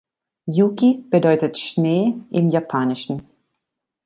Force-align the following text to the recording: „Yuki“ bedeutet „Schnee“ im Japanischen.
„Yuki“ 0.47 1.05
bedeutet 1.11 1.59
„Schnee“ 1.59 2.15
im 2.31 2.49
Japanischen. 2.49 3.21